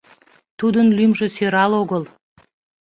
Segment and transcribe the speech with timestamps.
[0.59, 2.03] Тудын лӱмжӧ сӧрал огыл.